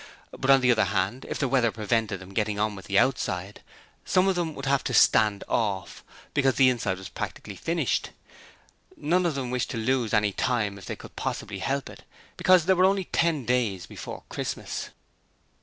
But 0.35 0.49
on 0.49 0.61
the 0.61 0.71
other 0.71 0.85
hand, 0.85 1.27
if 1.29 1.37
the 1.37 1.47
weather 1.47 1.71
prevented 1.71 2.19
them 2.19 2.33
getting 2.33 2.57
on 2.57 2.73
with 2.73 2.85
the 2.85 2.97
outside, 2.97 3.61
some 4.03 4.27
of 4.27 4.33
them 4.33 4.55
would 4.55 4.65
have 4.65 4.83
to 4.85 4.95
'stand 4.95 5.43
off', 5.47 6.03
because 6.33 6.55
the 6.55 6.69
inside 6.69 6.97
was 6.97 7.07
practically 7.07 7.55
finished. 7.55 8.09
None 8.97 9.27
of 9.27 9.35
them 9.35 9.51
wished 9.51 9.69
to 9.69 9.77
lose 9.77 10.11
any 10.11 10.31
time 10.33 10.79
if 10.79 10.85
they 10.85 10.95
could 10.95 11.15
possibly 11.15 11.59
help 11.59 11.87
it, 11.87 12.01
because 12.35 12.65
there 12.65 12.75
were 12.75 12.85
only 12.85 13.05
ten 13.11 13.45
days 13.45 13.81
more 13.83 13.89
before 13.95 14.23
Christmas. 14.27 14.89